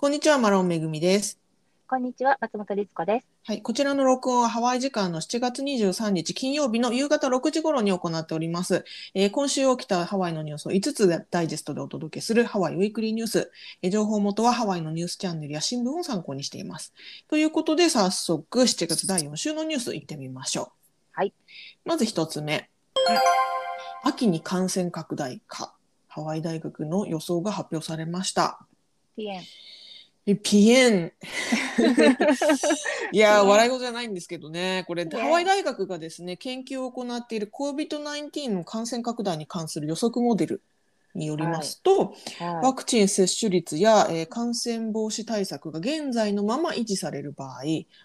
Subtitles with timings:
[0.00, 1.40] こんにちは、マロンめぐみです。
[1.88, 3.26] こんにちは、松本律子です。
[3.42, 8.84] はい、こちらの録音はハワイ時間の7月23日金曜日の夕方6時頃に行っております。
[9.14, 13.50] えー今週起きたハワイのニュースを5つでダイジェストでお届けするハワイウィークリーニュース。
[13.82, 16.94] えー情報元はハワイのニュースチャンネルや新聞を参考にしています。
[17.26, 20.66] ということで、早速7月第4週のニュース行ってみましょう。
[21.10, 21.34] はい。
[21.84, 22.70] まず1つ目。
[24.04, 25.74] 秋に感染拡大か。
[26.06, 28.60] ハワイ大学の予想が発表されました。
[30.36, 31.12] ピエン。
[31.78, 32.18] えピエン。
[33.12, 40.62] いや笑い事じゃないんですけどね、これ、ねハワイ大学がですね、研究を行っている COVID-19 の感染拡大に関する予測モデル
[41.14, 47.62] によりますと、はワクチン接種率や、えー感染防止対策が現在のまま維持される場合、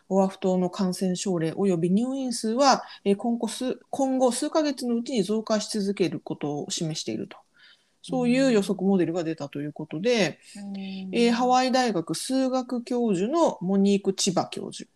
[0.09, 7.42] オアフ島の感染症例及び入院数は、えー今後数今後数ヶ月のうちに増加し続けることを示していると。
[8.03, 10.39] そういう予測モデルが出たということで、
[10.75, 11.07] い。
[11.11, 14.89] えーハワイ大学数学教授のモニーク・千葉教授、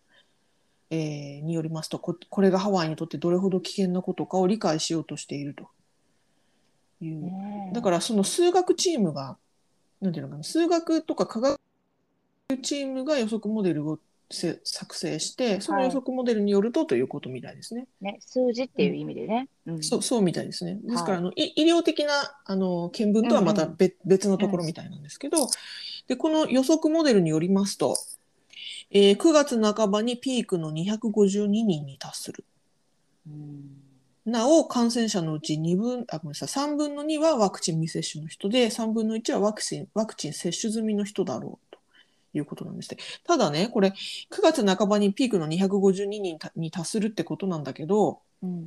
[0.90, 5.68] えーによりますとこ、これがハワイにとってどれほど危険なことかを理解しようとしていると
[7.00, 7.22] いう。
[7.22, 9.38] ねえだからその数学チームが、
[10.02, 11.58] なんていうのかな、数学とか科学
[12.62, 13.98] チームが予測モデルを
[14.30, 17.86] せ作成して、その予測モデルによるとということみたいですね。
[18.00, 19.48] ね、数字っていう意味でね。
[19.66, 20.78] うんそうそうみたいですね。
[20.82, 22.12] ですから、はいあのい医療的な
[22.44, 25.48] あの見聞とはまたうん別,、別のところみたいなんですけど、
[26.08, 27.96] でこの予測モデルによりますと、
[28.90, 32.44] えー9月半ばにピークの252人に達する。
[33.26, 33.82] うん
[34.26, 41.67] なお、感染者のうち2分、あ、ごめんなさい、3分の2はワクチン未接種の人で、3分の1はワクチン、ワクチン接種済みの人だろうと
[42.34, 42.98] いうことなんですね。
[43.24, 43.88] ただね、これ、
[44.30, 48.64] 9月半ばにピークの252人に達するってことなんだけど、うん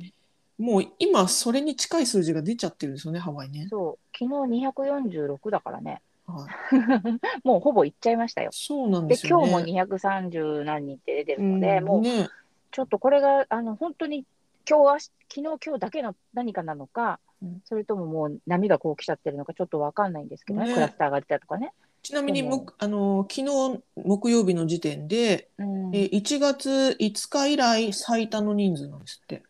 [0.58, 3.66] もう今それに近い数字が出ちゃってるんですよね、ハワイね。
[3.68, 6.02] そう、昨日246だからね。
[6.26, 8.50] はい、 もうほぼいっちゃいましたよ。
[8.52, 9.48] そうなんでで、すよね。
[9.50, 12.28] 今日も230何人って出てるので、うんもうね、
[12.70, 14.24] ちょっとこれが、あの、本当に
[14.68, 21.72] 今日は、昨日今日だけの何かなのかうん、それとももう波がこう来ちゃってるのかちょっとわかんないんですけどね、ねクラスターが出たとかね。
[22.02, 29.42] ちなみにでももあの昨日木曜日の時点で、うんえ1月5日以来最多の人数なんですって。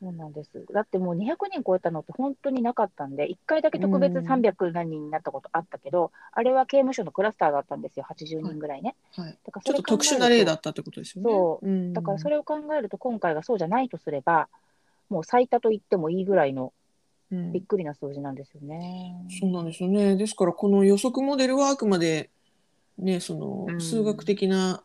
[0.00, 0.50] そうなんです。
[0.72, 8.94] だってもう200人超えたのって本当になかったんで、1回だけ特別うん300何人になったことあったけど、あれは刑務所のクラスターだったんですよ、80人ぐらいね。
[9.16, 11.30] はい、だからちょっと特殊な例だったってことですよね。
[11.30, 14.48] そううんだからそれを考えると、今回がそうじゃないとすれば、
[15.10, 16.72] もう最多と言ってもいいぐらいの
[17.30, 17.52] うん。
[17.52, 19.14] びっくりな数字なんですよね。
[19.40, 20.16] そうなんですよね。
[20.16, 22.30] ですからこの予測モデルはあくまで、
[22.98, 23.80] ね、そのうん。
[23.80, 24.82] 数学的な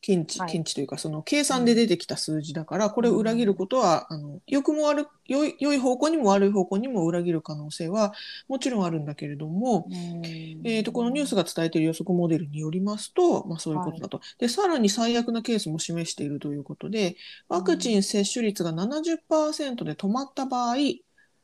[0.00, 0.52] 見地、はい。
[0.52, 8.14] 見地というかその計算で出てきた数字だから、これを裏切ることは、あの良くも悪良い良い方向にも悪い方向にも裏切る可能性は
[8.48, 10.26] もちろんあるんだけれども、うん。
[10.64, 17.16] えー、とこのニュースが伝えている予測モデルによりますと、まあ、そういうことだと、でさらに最悪なケースも示しているということで
[17.48, 20.76] ワクチン接種率が70%で止まった場合、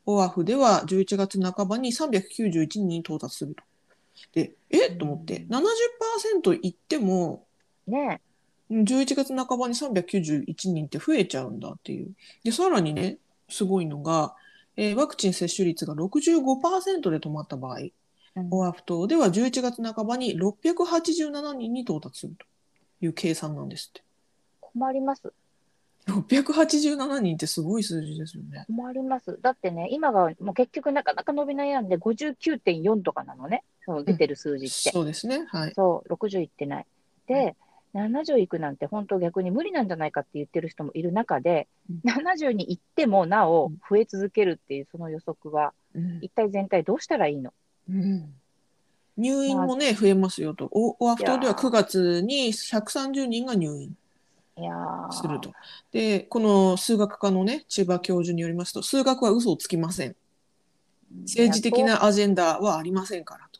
[0.05, 3.63] オアフでは11月半ばに391人に到達すると。
[4.33, 4.87] でえ？
[4.87, 7.45] うんと思って70%いっても
[7.87, 8.21] ね
[8.69, 12.11] うん11月半ばに391人って増えちゃうんだっていう。
[12.43, 13.17] でさらにね
[13.49, 14.35] すごいのが、
[14.77, 22.45] えーワクチン接種率が65%で止まった場合うんオアフ島では11月半ばに687人に到達すると
[23.01, 24.03] いう計算なんですって。
[24.61, 25.31] 困ります。
[26.07, 28.65] 687人ってすごい数字ですよね。
[28.67, 29.39] 困ります。
[29.41, 34.91] だってね、今がもう結局なかなか伸び悩んで59.4とかなのね、その出てる数字って。
[34.91, 35.45] そうですね。
[35.47, 35.73] はい。
[35.75, 36.85] そう、60いってない。
[37.27, 37.55] で、
[37.95, 47.53] 70いくなんて本当逆に無理なんじゃないかって言ってる人もいる中で、うん70に行ってもなお増え続けるっていうその予測は、うん一体全体どうしたらいいの？
[47.89, 48.33] うん
[49.17, 50.67] 入院もね、増えますよと。
[50.71, 53.95] オオアフ島ではいやー9月に130人が入院
[55.11, 55.51] すると。
[55.91, 60.15] で、この数学科のね、千葉教授によりますと、数学は嘘をつきません。
[61.21, 63.59] 政治的なアジェンダはありませんからと。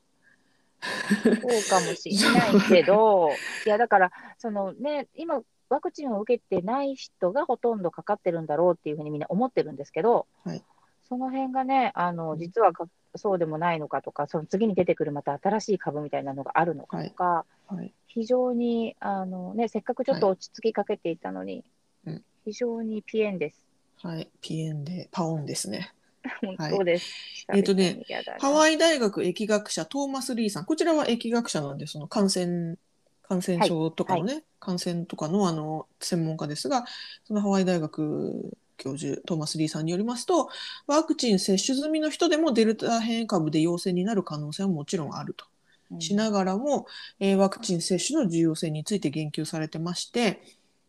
[1.21, 3.29] そうかもしれないけど、
[3.65, 10.63] いやだから、そのね、今、ワクチンを受けてない人がほとんどかかってるんだろうっていうふうにみんな思ってるんですけど、はい
[11.07, 12.85] その辺がね、あの実はか
[13.17, 17.93] そうでもないのかとか、その次に出てくるまた新しい株みたいなのがあるのかとか、はい。
[18.07, 21.63] 非常にあの、ね、せっかくちょっと落ち着きかけていたのに、
[22.05, 23.65] うん非常にピエンです。
[24.03, 24.29] はい。
[24.39, 25.91] ピエンで、パオンですね。
[26.41, 27.45] 本はい当です。
[27.53, 28.03] えっとね、
[28.39, 32.77] ハワイ大学疫学者トーマス・リーさん、こちらは疫学者なんで、その感染、
[33.23, 36.85] 感染症とかのね、感染とかのあの専門家ですが、
[37.23, 40.49] そのハワイ大学教授、トーマス・リーさんによりますと、
[40.87, 45.45] ワクチン接種済みの人でもデルタ変異株で陽性になる可能性はもちろんあると。
[45.91, 46.87] うんしながらも、
[47.19, 50.41] えーワクチン接種の重要性について言及されてまして、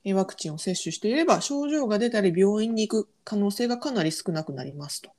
[0.04, 5.10] えーワクチンを接種していれば症状が出たり病院に行く可能性がかなり少なくなりますと。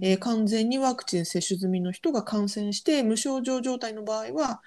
[0.00, 4.62] えー完全にワクチン接種済みの人が感染して無症状状態の場合は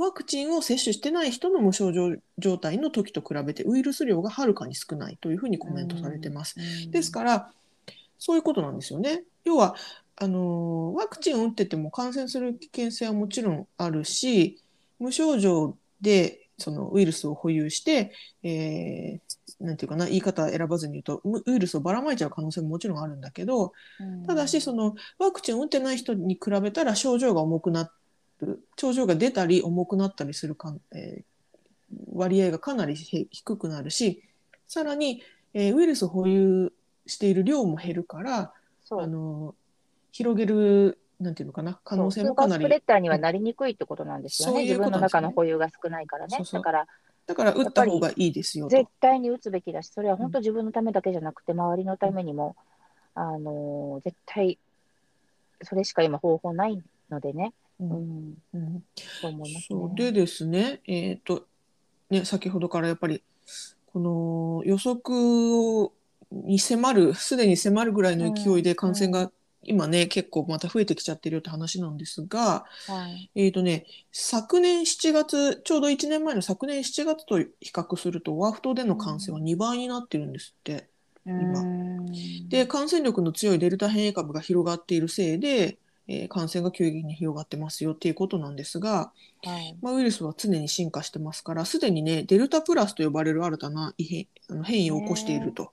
[0.00, 6.56] ワクチンを接種してない人の無症状状態の時と比べてウイルス量がはるかに少ないというふうにコメントされてます。
[6.58, 7.52] うんですから
[8.18, 9.24] そういうことなんですよね。
[9.44, 9.76] 要は
[10.16, 14.58] あのーワクチンを打ってても感染する危険性はもちろんあるし
[14.98, 18.12] 無症状でそのウイルスを保有して、
[18.42, 27.90] えーなんていうかな言い方選ばずに言うとウウイルスをばらまいちゃう可能性ももちろんあるんだけどうんただしそのワクチンを打ってない人に比べたら症状が重くなる
[28.76, 31.24] 症状が出たり重くなったりするか、えー
[32.12, 34.22] 割合がかなりへ低くなるし
[34.68, 36.72] さらに、えーウイルスを保有
[37.04, 38.52] している量も減るから
[38.90, 39.56] あの
[40.12, 44.52] 広げるなんていうのかな可能性もかなりスプレッダーにはなりにくいってことなんですよね。
[44.52, 46.38] そういう自分の中の保有が少ないからね。
[46.52, 46.86] だから
[47.26, 48.88] だから打った方がいいですよと絶。
[49.00, 52.56] 対に打つべきだし、それは本当自分のためだけじゃなくて、周りのためにも、
[53.14, 54.58] あのー絶対、
[55.62, 57.52] それしか今方法ないのでね。
[57.80, 57.90] ううん。
[57.92, 58.84] ん、うん
[59.68, 59.96] そう。
[59.96, 61.46] でですね、えっ、と、
[62.10, 63.22] ね、先ほどからやっぱり、
[63.92, 65.90] この予測
[66.30, 69.32] に迫る、すでに迫るぐらいの勢いで感染うが
[69.62, 73.30] 今ね、結構また増えてきちゃってるよって話なんですが、はい。
[73.34, 80.88] えっ、とね、昨年7月、ちょうど1年前の昨年7月と比較すると、ワフトでの感染は2倍になってるんですって。
[81.26, 81.60] 今。
[81.60, 82.48] うん。
[82.48, 85.78] で、感染力の強いデルタ変異株が広がっているせいで、
[86.12, 89.12] えー感染が急激に広がってますよっていうことなんですが、
[89.44, 89.76] はい。
[89.80, 95.72] まあ、ウイルスは常に進化してますから、すでにね、デルタプラスと呼ばれる新たな異変あの変異を起こしていると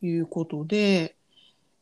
[0.00, 1.16] いうことで、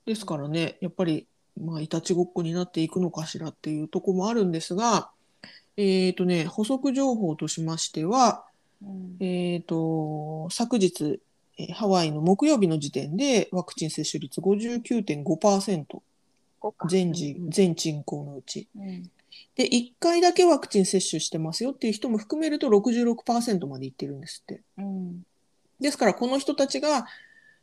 [0.06, 1.26] ですからね、やっぱり、
[1.60, 5.10] まあ、いたちごっこになっていくのかしらっていうところもあるんですが、
[5.76, 8.46] えっ、とね、補足情報としましては、
[8.82, 9.16] うん。
[9.20, 11.20] えっ、と、昨日、
[11.58, 16.00] えーハワイの木曜日の時点でワクチン接種率59.5%、
[16.62, 18.68] こうか全人うん全人口のうち。
[18.76, 19.10] うん
[19.54, 24.62] で、1回だけワクチン接種してますよっていう人も含めると66%までいってるんですって。
[24.78, 25.22] うん
[25.80, 27.06] ですから、この人たちが、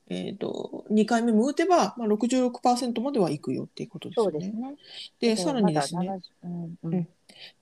[0.09, 4.39] えっ、と、2回目も打てば、まあ、66%まではいくよっていうことですよね。
[4.39, 4.75] ですね。
[5.19, 7.07] で、さらにですね、まだ70うんううんん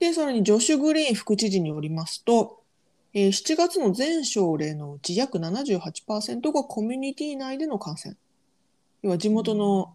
[0.00, 2.62] で、さらにジョシュ・グリーン副知事によりますと、
[3.14, 8.16] えー7月の全症例のうち約78%がコミュニティ内での感染。
[9.02, 9.94] 要は地元の、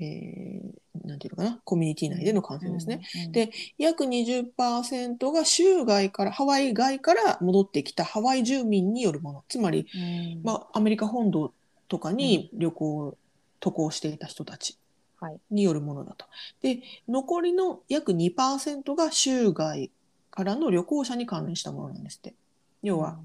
[0.00, 3.00] えーなんていうのかな、コミュニティ内での感染ですね。。
[3.14, 9.44] うんうんで約20%が州外から、ハワイ外から戻ってきたハワイ住民によるもの。
[9.48, 11.52] つまり、うんまあ、アメリカ本土
[11.88, 13.16] とかに旅行、
[13.60, 14.78] 渡航していた人たち
[15.20, 16.26] はいによるものだと。
[16.62, 19.90] で、残りの約2%が州外
[20.30, 22.34] からの旅行者に関連したものなんですって。
[22.82, 23.18] 要は、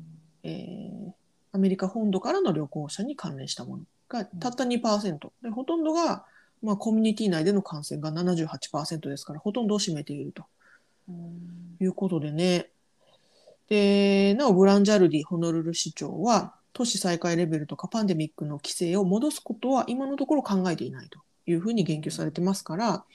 [0.43, 1.25] えー
[1.55, 5.31] アメリカ本土からの旅行者に関連したものがたった2%。
[5.41, 6.25] でほとんどが、
[6.61, 10.45] まあ、コミュニティ内での感染が78%ですから、ほとんどを占めていると
[11.79, 12.69] いうことでね。
[13.69, 23.05] で、なお、ブランジャルディ・ホノルル市長は、都市再開レベルとかパンデミックの規制を戻すことは今のところ考えていないというふうに言及されてますから、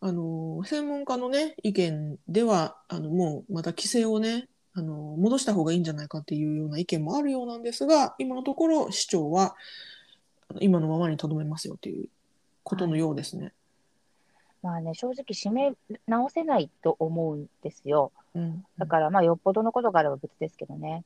[0.00, 9.56] あの、専門家のね、意見では、あの、もうまた規制をね、あの、戻した方がいいんじゃないかっていうような意見もあるようなんですが、今のところ市長は、
[10.60, 12.08] 今のままにとどめますよっていう
[12.68, 13.52] ことのようですね。
[14.62, 15.72] まあね、正直、締め
[16.06, 18.12] 直せないと思うんですよ。
[18.34, 18.64] うん。
[18.76, 21.04] だから、まあ、よっぽどのことがあれば別ですけどね。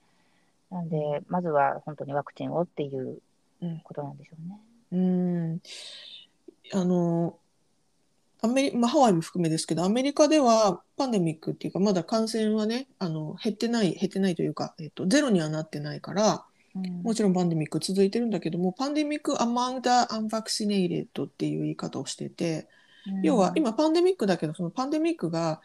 [0.70, 3.18] なんで、まずは本当にワクチンをっていう
[3.60, 4.58] うんことなんでしょうね。
[4.92, 4.98] うー
[5.54, 5.60] ん
[6.74, 7.38] あの
[8.40, 16.40] アメリまあ、ハワイも含めですけど、アメリカではパンデミックっていうか、まだ感染はね、あの減ってない、減ってないというか、えっと、ゼロにはなってないから、うん
[16.74, 22.68] もちろんパンデミック続いてるんだけども、パンデミック among the unvaccinated っていう言い方をしてて、
[23.22, 25.60] 要は、今パンデミックだけど、そのパンデミックが、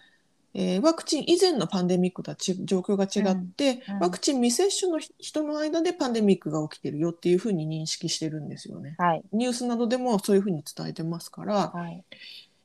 [0.53, 8.95] えーワクチン以前のパンデミックとはち状況が違って、うんうんワクチン未接種の人の間でパンデミックが起きてるよっていうふうに認識してるんですよね。
[8.97, 12.03] はい、ニュースなどでもそういうふうに伝えてますから、はい。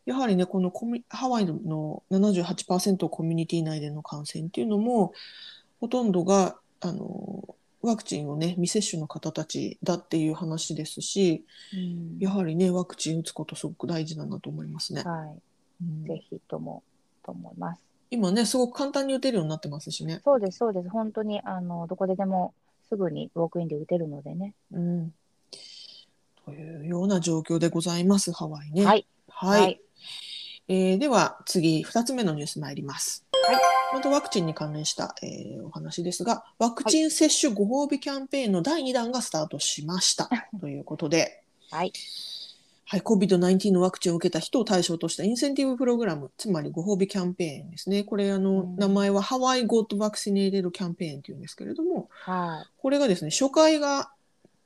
[0.07, 5.13] やはりね、このコミハワイの78%コミュニティ内での感染っていうのも、
[5.81, 15.03] ほとんどがあのワクチンをね、未接種の方たちだっていう話ですし、うんやはりね、ワクチン打つことすごく大事だなと思いますね。
[15.03, 15.43] はい。
[15.83, 16.83] うんぜひとも、
[17.25, 17.83] と思います。
[18.11, 20.21] 今ね、すごく簡単に打てるようになってますしね。
[20.25, 20.89] そうです、そうです。
[20.89, 22.55] 本当に、あの、どこででも
[22.89, 24.55] すぐにウォークインで打てるのでね。
[24.73, 25.15] うん。
[26.45, 28.85] というような状況でございます、ハワイね。
[28.85, 29.07] はい。
[29.29, 29.61] はい。
[29.63, 29.81] はい
[30.69, 33.27] えーでは次、2つ目のニュース参ります。
[33.93, 40.29] またワクチンに関連した、えーお話ですが、ワクチン接種ご褒美キャンペーンの第2弾がスタートしました。
[40.61, 41.93] ということで、はい。
[42.85, 48.05] はい、COVID-19 のワクチンを受けた人を対象としたインセンティブプログラム、つまりご褒美キャンペーンですね。
[48.05, 48.77] これ、あの、うん。
[48.77, 54.11] 名前はハワイ Got Vaccinated キャンペーンっていうんですけれども、はこれがですね、初回が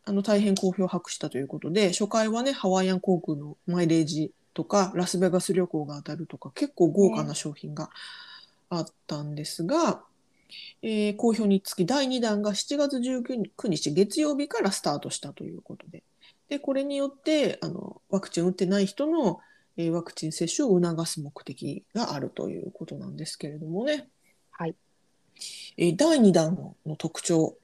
[0.04, 7.90] あの大変好評を博したということで、初回はね、ハワイアン航空のマイレージとか、ラスベガス旅行が当たるとか、結構豪華な商品が
[8.68, 10.02] あったんですが、
[10.82, 16.02] えー好評につき第2弾が7月19日月曜日からスタートしたということで、
[16.48, 19.40] でこれによってあのワクチンを打ってない人の、
[19.76, 24.08] えーワクチン接種を促す目的があるということなんですけれどもね。
[24.50, 24.74] はい。
[25.76, 27.56] えー第2弾の特徴、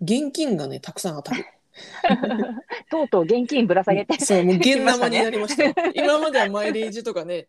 [0.00, 1.42] 現金がね、たくさん当たる。
[1.42, 1.44] い。
[2.90, 4.22] とうとう現金ぶら下げて。
[4.22, 5.74] そう、もう現生になりましたよ。
[5.94, 7.48] 今まではマイレージとかね、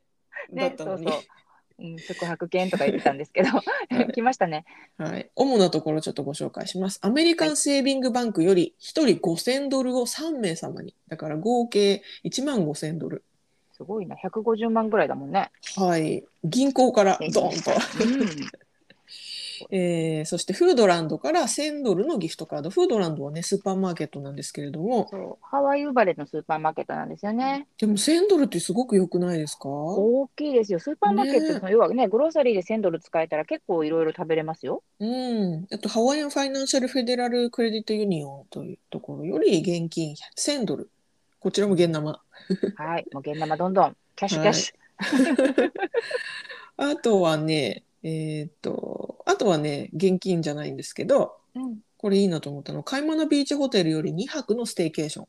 [0.54, 1.04] だねったのに。
[1.04, 1.24] そうそう
[1.84, 3.50] うん、宿泊券とか言ってたんですけど、
[3.92, 4.66] い来ましたね。
[4.98, 5.30] はい。
[5.36, 7.00] 主なところちょっとご紹介します。
[7.04, 10.96] アメリカンセービングバンクより1人5000ドルを3名様に。
[11.10, 13.24] だから合計1万5000ドル。
[13.74, 15.52] すごいな、150万ぐらいだもんね。
[15.76, 16.24] はい。
[16.46, 17.72] 銀行からドーンと。
[18.06, 18.28] うん、
[19.72, 22.70] えーそしてフードランドから1000ドルのギフトカード。
[22.70, 27.68] フードランドはね、スーパーマーケットなんですけれども、そうハワイ生まれのスーパーマーケットなんですよね。
[27.78, 29.68] でも1000ドルってすごく良くないですか？
[29.70, 30.80] 大きいですよ。
[30.80, 34.84] スーパーマーケットねの、要はね、 grocery で1000ドル使えたら結構いろいろ食べれますよ。
[35.00, 35.68] うん。
[35.72, 40.90] あと、 Hawaiian Financial Federal Credit Union というところより現金1000ドル。
[41.40, 42.20] こちらも現生。
[42.78, 43.06] はい。
[43.14, 43.96] もう現生どんどん。
[44.16, 45.72] キャッシュキャッシュ。
[46.78, 55.28] あとはね、えーっと、あとはね、現金じゃないんですけど、うんこれいいなと思ったの、カイマナビーチホテルより2泊のステイケーション。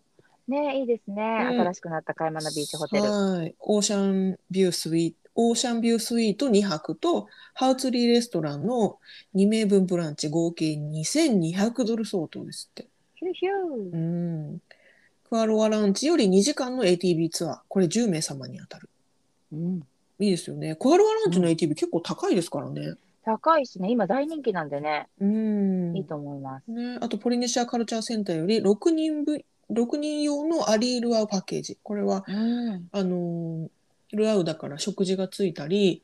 [0.49, 1.23] ねいいですね。
[1.53, 3.05] うん新しくなったカイマナビーチホテル。
[3.05, 3.55] はい。
[3.61, 8.99] オーシャンビュースイート、オーシャンビュースイート2泊と、ハウツリーレストランの
[9.37, 12.89] 2名分ブランチ合計2200ドル相当ですって。
[13.15, 13.97] ヒューヒュうー。
[14.57, 14.61] ん。
[15.31, 17.61] クアロアランチより2時間の ATV ツアー。
[17.69, 18.91] これ10名様に当たる。
[19.53, 19.83] うん、
[20.25, 20.77] いいですよね。
[20.77, 22.95] クアロアランチの ATV 結構高いですからね。
[23.25, 25.97] 高いしね、今大人気なんでね、うん。
[25.97, 26.71] いいと思います。
[26.71, 31.79] ね、あとポリネシアカルチャーセンターより6人分、6人用のアリールアウパッケージ。
[31.83, 32.89] これは、うん。
[32.93, 33.69] あのー
[34.17, 36.03] ルアウだから食事がついたり、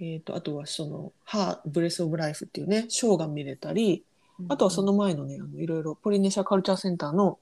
[0.00, 4.04] えっと、あとはその、ハー、ブレスオブライフっていうね、ショーが見れたり、
[4.48, 7.38] あとはその前のね、あの、いろいろ、ポリネシアカルチャーセンターの、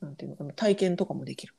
[0.00, 1.54] なんていうのかな、体験とかもできる。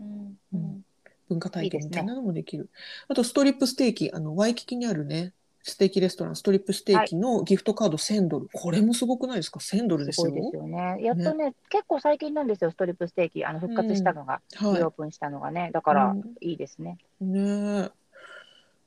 [0.00, 0.84] うん、ううんん。
[1.30, 2.68] 文化体験みたいなのもできる。
[3.08, 5.32] あと、ストリップステーキ、あの、ワイキキにあるね、
[5.62, 8.48] ステーキレストラン、ストリップステーキのギフトカード1000ドル。
[8.52, 10.30] これもすごくないですか ?1000 ドルですよ？
[10.30, 10.98] すですよね。
[11.02, 15.70] やっとね、結構最近なんですよ、ストリップステーキ、あの復活したのが、リオーはプンしたのがね。
[15.72, 16.98] だからうん、いいですね。
[17.20, 17.24] い。
[17.24, 17.90] ねえ。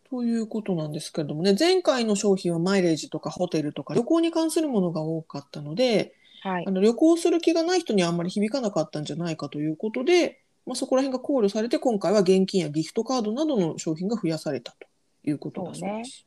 [0.10, 6.72] ということなんですけれどもね、前回の商品はマイレージとかホテルとか旅行に関するものが多かったので、はいあ。
[6.72, 14.88] の旅行する気がない人にはあんまり響かなかったんじゃないかということで、まあ、そこら辺が考慮されて、今回は現金やギフトカードなどの商品が増やされたと
[15.24, 16.26] いうことだそうです。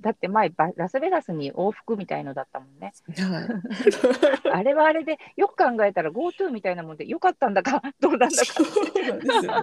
[0.00, 2.92] だって前、バラスベガスに往復みたいのだったもんね。
[3.16, 4.50] はい。
[4.52, 9.62] あれはあれで、よく考えたら GoTo みたいなもんで、よかったんだか、どうなんだか。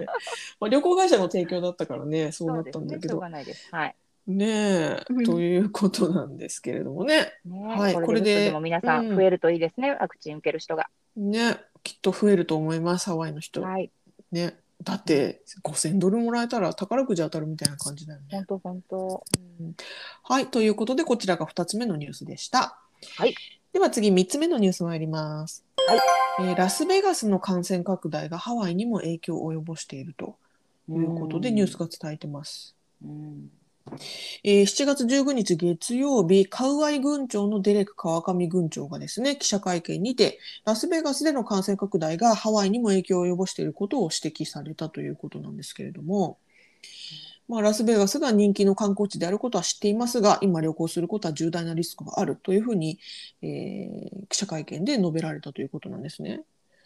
[0.58, 3.18] まあ、旅行会社の提供だったからね、そうなったんだけど。
[3.18, 3.68] がないです。
[3.72, 3.96] はい。
[4.26, 7.32] ねえうん、ということなんですけれどもね。
[7.44, 10.88] ねはいこれでも皆さうんん増えるといいですね、ワクチン受ける人が。
[11.16, 13.62] ね、きっと増えると思います、ハワイの人。
[13.62, 13.90] はい。
[14.32, 14.56] ね。
[14.82, 18.26] だって、5000ドルもらえたら宝くじ当たるみたいな感じだよね。
[18.30, 19.24] 本当本当。
[20.22, 22.78] はい、ということで、こちらが2つ目のニュースでした。
[23.16, 23.34] はい。
[23.72, 25.64] では次、3つ目のニュース参ります。
[25.86, 25.98] はい
[26.40, 30.36] えーラスベガスの感染拡大がハワイにも影響を及ぼしていると
[30.88, 32.74] いうことで、ニュースが伝えてます。
[33.04, 33.50] うん。
[34.44, 46.38] えー7月15日月曜日、カウアイ郡長のデレク川上郡長がですね、記者会見にて、ラスベガスでの感染拡大がハワイにも影響を及ぼしていることを指摘されたということなんですけれども、
[47.48, 52.98] まあ、ラスベガスが人気の観光地であることは知っていますが、今旅行することは重大なリスクがあるというふうに、
[53.42, 56.42] えー記者会見で述べられたということなんですね。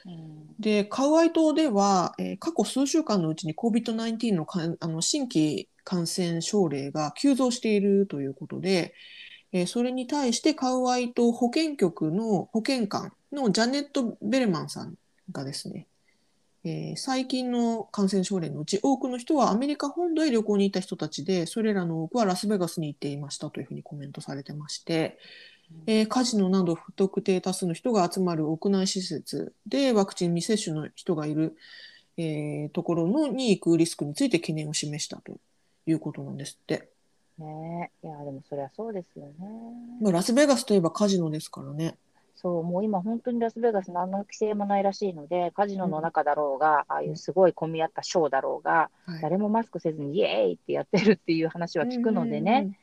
[0.06, 8.94] うんで、カウアイ島では、えー過去数週間のうちに COVID-19 のかんあの新規感染症例が急増しているということで、
[9.52, 14.94] えーそれに対してカウアイ島保健局の保健官のジャネット・ベルマンさん
[15.30, 15.86] がですね、
[16.64, 25.18] えー最近の感染症例のうち多くの人はアメリカ本土へ旅行に行った人たちで、それらの多くはラスベガスに行っていましたというふうにコメントされてまして、
[25.86, 31.56] えーカジノなど不特定多数の人が集まる屋内施設でワクチン未接種の人がいる、
[32.16, 35.38] えーところのに行くリスクについて懸念を示したと
[35.86, 36.90] いうことなんですって。
[37.38, 39.32] ねいや、でもそりゃそうですよね。
[40.00, 41.96] まあ、ラスベガスといえばカジノですからね。
[42.36, 52.52] そう、もう今本当にラスベガス何の規制もないらしいので、カジノの中だろうが、ああいうすごい混み合ったショーだろうが、はい誰もマスクせずにイエーイってやってるっていう話は聞くのでね。
[52.52, 52.76] うんうんうん。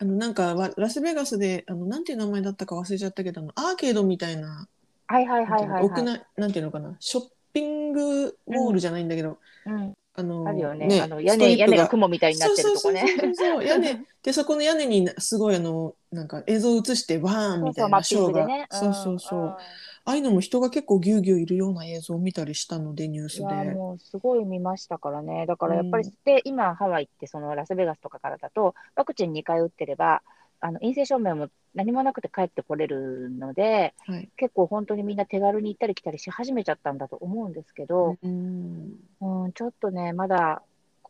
[0.00, 4.66] あのなんかわラスベガスであのなんていう名前だったか忘れちゃったけどアーケードみたいな
[5.06, 5.84] はいはいはいはい、はい。
[5.84, 11.00] 屋内なんていうのかなショッピングモールじゃないんだけど、うん、あのあるよね。
[11.00, 13.06] あの屋根屋根が雲みたいになってるとこね。
[13.34, 14.04] そう屋根。
[14.22, 18.46] でそこの屋根にすごいあのなんか映像を映してバーンみたいなショーが。
[18.70, 19.56] そうそうそう、ん
[20.04, 23.54] ああいうのも人が結構ぎゅうぎゅういるような映像を見たりしたのでニュースいで。
[23.54, 26.12] やもうすごい見ましたからね、だからやっぱり、うん。
[26.24, 30.22] で今、ハワイってそのラスベガスとかからだと、ワクチン2回打ってれば、
[30.62, 34.30] あの陰性証明も何もなくて帰ってこれるので、はい。
[34.36, 38.96] 結構本当にみんな手軽に行ったり来たりし始めちゃったんだと思うんですけど、うん。
[39.20, 40.62] うん、ちょっとね、まだ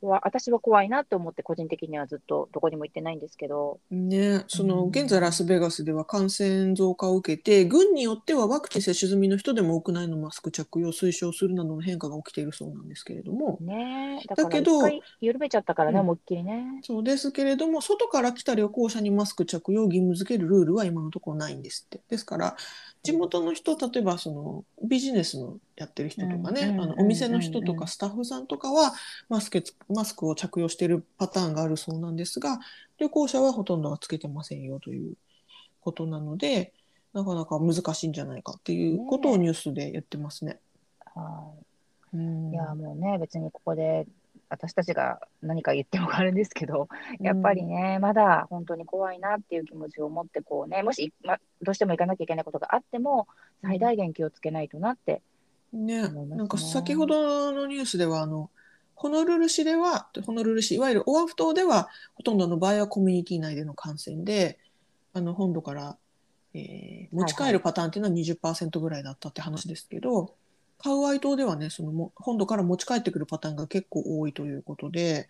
[0.02, 4.88] 怖い私は怖いなと思って、個人的にはずっとどこにも行ってないんですけど、ね、そのうん。
[4.88, 13.58] 現在ラスベガスでは感染増加を受けて軍によってはワクチン接種済みの人でも屋内のマスク着用を推奨するなどの変化が起きているそうなんですけれども。
[13.60, 14.80] ね、だけど
[15.20, 16.00] 緩めちゃったからね、うん。
[16.00, 16.80] 思いっきりね。
[16.82, 22.00] そうですけれども外から来た旅行者にマスク着用を義務付けるルールは今のところないんですって。
[22.08, 22.56] ですから
[23.02, 28.92] 地元の人例えばそのビジネスのやってる人とかね、うんあのお店の人とうんかスタッフさんとかは
[29.28, 32.60] マスクつマスクを着用しているパターンがあるそうなんですが
[32.98, 35.14] 旅行者はほとんどはつけてませんよという
[35.80, 36.72] ことなので
[37.12, 40.58] なかなか難しいんじゃないかっていうことをニュースで言ってますね。
[41.14, 41.52] は
[42.14, 42.16] い。
[42.16, 42.52] うん。
[42.52, 44.06] いや、もうね、別にここで
[44.52, 46.88] 私たちが何か言ってもあれですけど、
[47.20, 53.28] やっぱりね、まだ本当に怖いなっていう気持ちを持って、こうね、もし、ま、どうしても行かなきゃいけないことがあっても、
[53.62, 55.22] 最大限気をつけないとなって。
[55.72, 58.50] ね、ねなんか先ほどのニュースではあの
[58.94, 64.58] ホノルル市ではホノルル市いわゆるオアフ島ではほとんどの場合はコミュニティ内での感染で
[65.14, 65.96] あの本土から、
[66.52, 70.34] えー持ち帰るパターンっていうのは20%ぐらいだったって話ですけど、
[70.82, 75.28] カウアイ島ではねそのも本土から持ち帰ってくるパターンが結構多いということで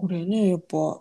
[0.00, 1.00] これねやっぱ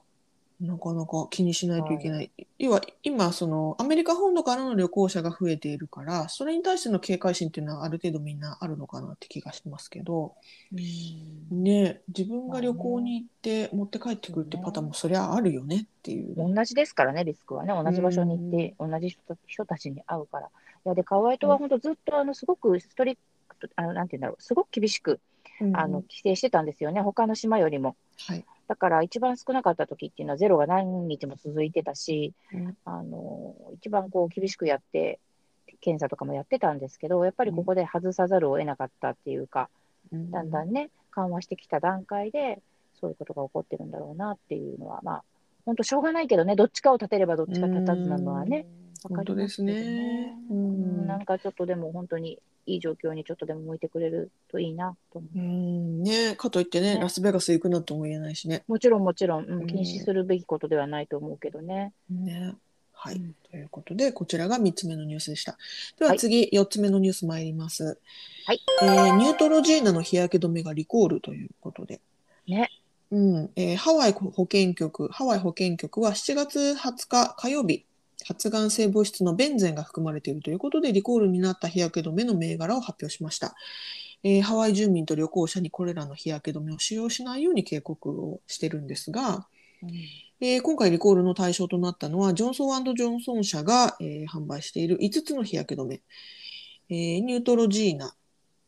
[0.62, 10.36] なかなか気にしないといけない、要は今そのアメリカ本土からの旅行者が増えているからそれに対しての警戒心っていうのはある程度みんなあるのかなって気がしますけど
[10.72, 11.64] うん。
[11.64, 16.36] ね自分が旅行に行って持って帰ってくるってパターンもそりゃあるよねっていう。
[16.36, 20.48] 同じですからね、リスクはね、同じ場所に行って、同じ人人たちに会うから。
[20.48, 20.50] い
[20.86, 23.33] や、で、カワイ島は本当ずっと、あの、すごくストリクト、
[23.76, 25.20] あの、なんて言うんだろう、すごく厳しく、
[25.62, 27.96] うんあの、規制してたんですよね、他の島よりも。
[28.28, 28.46] はい。
[28.68, 32.78] だから一番少なかった時っていうのはゼロが何日も続いてたし、うん。
[32.86, 35.20] あの一番こう厳しくやって、
[35.82, 39.70] 検査とかもやってたんですけど、やっぱりここで外さざるを得なかったっていうか、
[40.12, 42.62] だんだんね、緩和してきた段階で、
[43.00, 45.24] そういうことが起こってるんだろうなっていうのは、まあ、
[45.66, 50.34] 本当しょうがないけどね、どっちかを立てればどっちか立たずなのはね、うんわかりますね。
[50.50, 55.40] なんかちょっとでも本当にいい状況にちょっとでも向いてくれるといいなと思う。
[55.40, 56.04] うん。
[56.04, 56.36] ね。
[56.36, 57.00] かといってねね。
[57.00, 58.64] ラスベガス行くなとも言えないしね。
[58.68, 59.64] もちろんもちろん、ううん。
[59.64, 61.94] ん、禁止するべきことではないと思うけどね。
[62.10, 62.56] ね。
[62.94, 63.36] はい、うん。
[63.52, 65.58] ということでこちらが3つ目のニュースでした。
[66.00, 66.20] でははい。
[66.20, 68.00] 次、4つ目のニュース参ります。
[68.46, 68.62] はい。
[68.82, 72.00] えーニュートロジーナの日焼け止めがリコールということで。
[72.48, 72.70] ね。
[73.12, 73.52] うん。
[73.56, 77.86] えーハワイ保健局ハワイ保健局は7月20日火曜日
[78.26, 83.56] 発がん性物質のベンゼンが含まれているということでリコールになった日焼け止めの銘柄を発表しました。
[84.24, 89.48] えーハワイ住民と旅行者にこれらの日焼け止めを使用しないように警告をしてるんですが、
[90.40, 96.02] えー今回リコールの対象となったのはジョンソンジョンソン社が、えー販売している5つの日焼け止め、
[96.90, 98.16] えーニュートロジーナ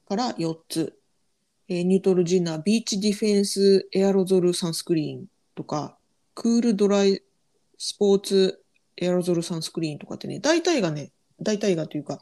[0.07, 0.97] から4つ、
[1.69, 5.97] えーニュートロジーナビーチディフェンスエアロゾルサンスクリーンとか
[6.33, 7.21] クールドライ
[7.77, 8.64] スポーツ
[8.97, 12.19] エアロゾルサンスクリーンとかってね大体がね大体がというか、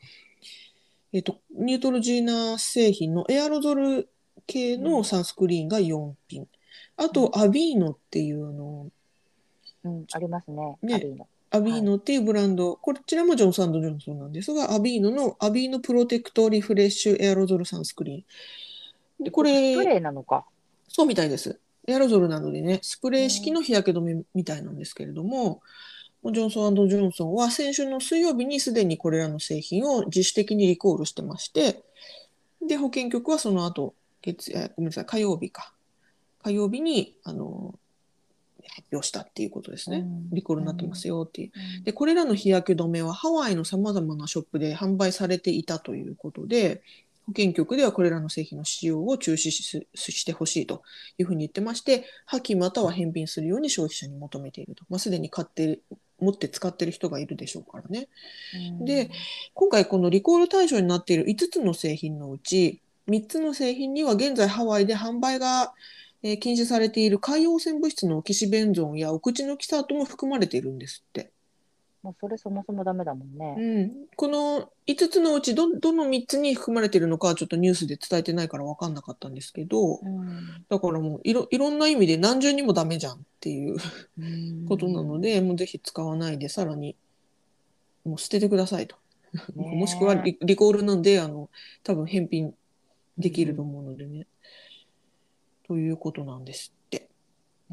[1.12, 4.10] えっとニュートロジーナ製品のエアロゾル
[4.48, 6.48] 系のサンスクリーンが4品
[6.98, 8.90] あとアビーノっていうあの
[9.84, 10.78] うん、ありますね。
[10.82, 11.26] ねアリーナ。
[11.52, 19.26] アビーノっていうブランド、こちらもジョンソンジョンソンなんですが、アビーノのアビーノプロテクトリフレッシュエアロゾルサンスクリーン。
[19.26, 20.46] で、こスプれ、レーなのか。
[20.88, 21.60] そうみたいです。
[21.88, 25.62] エアロゾルなのでね、スプレー式の日焼け止めみたいなんですけれども、
[26.32, 31.84] ジョンソンジョンソンは先週の水曜日にすでにこれらの製品を自主的にリコールしてまして、
[32.66, 35.74] で、保健局はその後、月、えごめんなさい、火曜日か。
[36.44, 37.76] 火曜日に、あの、
[38.70, 39.98] 発表したっていうことですね。
[39.98, 41.52] うんリコールになってますよっていう。
[41.78, 46.82] うんでこれらの日焼け止めはハワイのさまざまなショップで販売されていたということで
[47.26, 50.82] 保健局ではこれらの製品の使用を中止ししてほしいと
[51.18, 55.80] いうふうに言ってまして破棄または返品するように消費者に求めていると、まあ、すでに買って
[56.24, 58.08] 持って使ってる人がいるでしょうからね。
[58.82, 59.12] で
[59.54, 65.74] 今回このリコール対象になっている5つの製品のうち3つの製品には現在ハワイで販売が
[66.24, 71.33] え禁止されている海洋汚染物質のキシベンゾンやお口のキサートも含まれているんですって。
[72.04, 73.56] もうそれそもそもダメだもんね。
[73.58, 83.78] うん、この5つのうちどどの3つに含まれているのかはちょっとニュースで伝えてないから分かんなかったんですけど、うん、だからもういろいろんな意味で何重にもダメじゃんっていう
[84.68, 86.98] ことなので、もうぜひ使わないでさらに
[88.04, 88.98] もう捨ててくださいと。
[89.56, 91.50] もしくはリリコールなんであの
[91.84, 92.54] 多分返品
[93.18, 94.28] できると思うのでね。
[95.66, 96.74] ということなんです。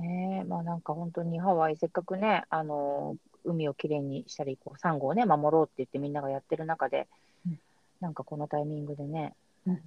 [0.01, 7.09] ねまあなんか本当にハワイせっかくねあの海をきれいにしたりこうサンゴをね守ろうって言ってみんながやってる中で、
[7.47, 7.59] うん、
[8.01, 9.35] なんかこのタイミングでね、
[9.67, 9.81] うん、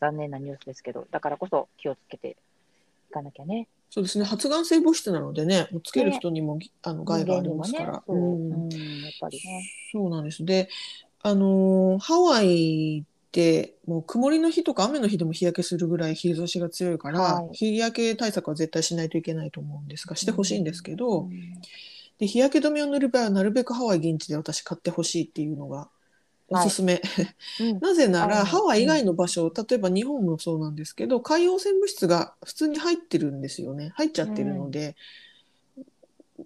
[0.00, 2.36] 残念なニュースですけどだからこそ気をつけて
[3.10, 3.68] いかなきゃね。
[3.90, 7.92] そうですね発がん性物質なのでねつける人にも、ね、あの害がありますから。
[7.92, 9.64] ね、そう,、うん、やっぱりね。
[9.92, 10.44] そうなんです。
[10.44, 10.68] で
[11.22, 21.30] あのハワイってもう曇りの日とか雨の日でも日焼けするぐらい日差しが強いから、はい、日焼け対策は絶対しないといけないと思うんですがしてほしいんですけど、うん、
[22.18, 25.88] で日焼け止めを塗る場合はなるべくハワイ現地で私買ってほしいっていうのが
[26.48, 33.92] おすすめ、はい なぜならハワイ以外の場所、例えば日本もそうなんですけど海洋汚染物質が普通に入ってるんですよね。
[33.96, 34.96] 入っちゃってるので、
[35.76, 35.84] うん、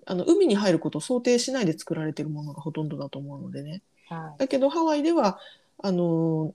[0.06, 5.38] あの海に入ることを想定しないで作られてるものがほとんどだと思うのでね、はい、だけどハワイでは
[5.78, 6.52] あの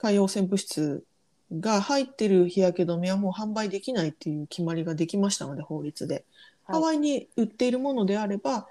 [0.00, 1.04] 海洋汚染物質
[1.52, 6.24] が入ってる日焼け止めはもう販売できないっていう決まりができましたので法律で、
[6.64, 8.66] はい、ハワイに売っているものであれば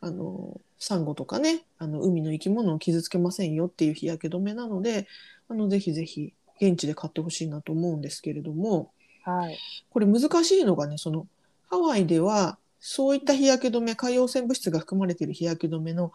[0.00, 5.06] あのサンゴとかねあの海の生き物を傷つけませんよっていう日焼け止めなので
[5.48, 8.90] あのぜひぜひ現地で買ってほしいなと思うんですけれども、
[9.24, 9.58] はい、
[9.90, 11.26] これ難しいのがねその
[11.70, 16.12] ハワイではそういった日焼け止め海洋汚染物質が含まれている日焼け止めの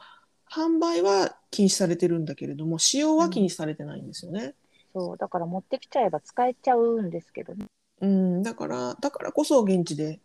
[0.51, 4.53] 販売は禁止されてるんだけれども使用は禁止されてないんですよね。
[4.93, 7.65] うんそうだから持ってきちゃえば使えちゃうんですけどね。
[8.01, 10.19] うんだからだからこそ現地で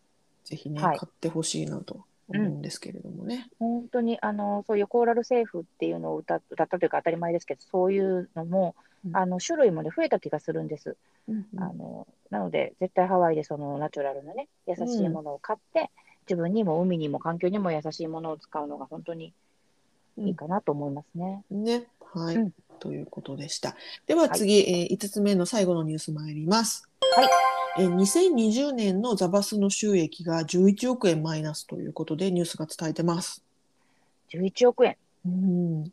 [0.45, 3.49] ぜひね、はい、買ってほしいなと思うんですけれどもね。
[3.61, 8.75] うん、本当にあのそういうコーラルセーフっていうのを歌歌ったというか当たり前ですけどそういうのも、
[9.07, 10.97] うん、あの種類もね増えた気がするんです。
[11.29, 15.91] うんうん、あのなので絶対ハワイでそのナチュラルなね優しいものを買って、
[16.29, 19.33] 自分にも海にも環境にも優しいものを使うのが本当に
[20.19, 21.45] いいかなと思いますね。
[21.51, 21.87] ね。
[22.15, 23.77] はい、ということでした。
[24.07, 26.89] では次、はい、えー、5つ目の最後のニュース参ります。
[27.17, 27.29] はい。
[27.79, 33.43] えー、2020年のザバスの収益が11億円マイナスということでニュースが伝えてます。
[34.33, 34.97] 11億円。
[35.27, 35.93] うん。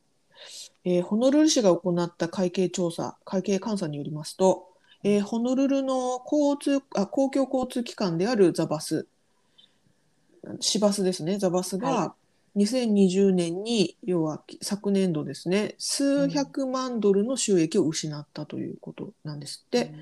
[0.84, 4.68] えー、ホノルル市が行った会計調査、会計監査によりますと、
[5.04, 9.08] えー、ホノルルの交通あ公共交通機関であるザバス、
[10.60, 12.16] 市バスですね、ザバスが、は
[12.58, 19.86] 2020年に要は昨年度ですね数百万ドルの収益を失ったということなんですって。
[19.86, 19.96] うん、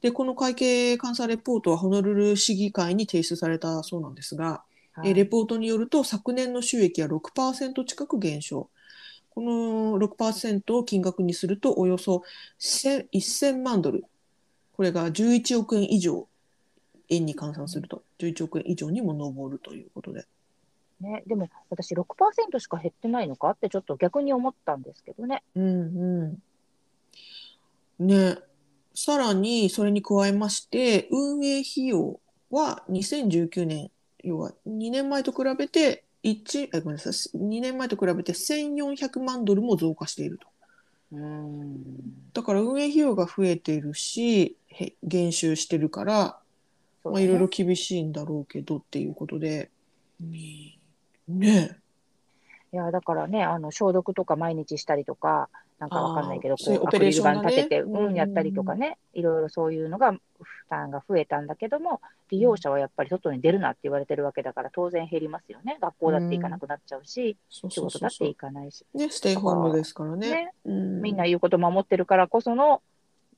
[0.00, 4.62] でこの会計監査レポートはホノルル市議会に提出されたそうなんですが、
[4.94, 8.68] はい、レポートによると昨年の収益は6%近く減少。
[9.30, 12.22] この6%を金額にするとおよそ
[12.58, 14.04] 1000万ドル。
[14.72, 16.26] これが11億円以上、
[17.10, 20.26] 円に換算すると11億円以上にも上るということで。
[21.00, 25.42] ね、でも私6%しか減ってないのかってちょっと逆に思ったんですけどね。
[25.54, 26.38] うんう
[27.98, 28.06] ん。
[28.06, 28.38] ね、
[28.94, 33.90] さらにそれに加えまして運営費用は2019年
[34.22, 40.48] 要は2年前と比べて1あごめんなさい2年前と比べて1400万ドルも増加していると。
[41.12, 44.56] うんだから運営費用が増えているし
[45.04, 46.24] 減収してるから、
[47.04, 49.70] ね、まあ、いろいろ厳しいんだろうけどっていうことで。
[50.22, 50.75] うん
[51.28, 51.78] ね
[52.72, 60.18] いやだからねあの消毒とか毎日したりとかなんかわかんないけどこうアクリル板立てて、うん、やったりとかねいろいろそういうのが負
[60.70, 65.78] 担が増えたんだけども利用者はやっぱり外に出るなって言われてるわけだから当然減りますよね。
[65.80, 68.84] 学校だって行かなくなっちゃうし、うん、仕事だって行かないし。
[68.94, 70.30] ねステイホームですからね。
[70.30, 70.52] ね。
[70.64, 72.82] うん、みんな言うこと守ってるからこその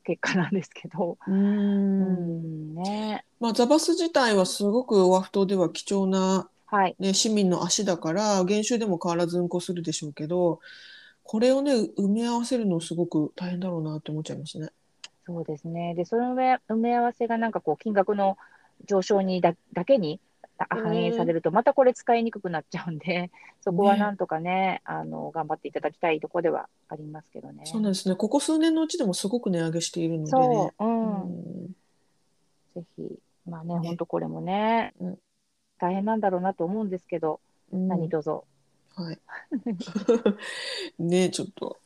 [0.04, 1.18] 結果なんですけど。
[1.26, 3.24] うんね。
[3.40, 10.60] まあ、ザバス自体はすごくオアフ島では貴重なはいね、市民の足だから減収でも変わらず運行するでしょうけど
[11.22, 14.68] これをね埋め合わせるのすごく大変だろうなって思っちゃいますね。
[15.26, 18.38] そうですねでその埋め合わせがなんかこう金額の
[18.86, 20.20] 上昇にだだけに
[20.68, 27.62] 反映されると、またこれ使いにくくなっちゃうんで、そこはなんとかね、あの、頑張っていただきたいところではありますけどね。
[27.64, 28.16] そうなんですね。
[28.16, 30.30] ここ数年のうちでもすごく値上げしているのでね。
[30.30, 30.88] そう、う。
[30.88, 31.76] うんん
[32.74, 33.02] ぜひ、
[33.48, 35.18] まあね、ね本当これもね、うん
[35.78, 37.40] 大変なんだろうなと思うんですけど、
[37.72, 38.30] 何卒。
[38.30, 39.18] はい。
[40.98, 41.78] ねちょっと、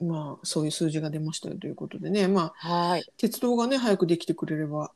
[0.00, 3.04] まあ、そういう数字が出ましたよということでね、まあ、はい。
[3.16, 4.92] 鉄道がね、早くできてくれれば、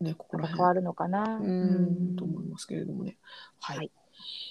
[0.00, 1.36] ね、ここら変わるのかな。
[1.36, 3.16] うんと思いますけれどもね。
[3.60, 3.78] はい。
[3.78, 3.90] はい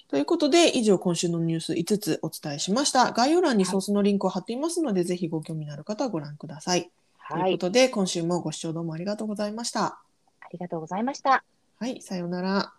[0.07, 3.11] ということで、以上今週のニュース5つお伝えしました。
[3.11, 6.91] 概要欄にソースのリンクを貼っていますので、ぜひご興味のある方はご覧ください。
[7.27, 7.61] とはいいうこ。
[7.65, 9.85] とで、今週もご視聴どうもありがとうございました。
[9.85, 11.43] ありがとうございました。
[11.79, 12.73] はい、さようなら。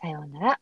[0.00, 0.60] さようなら。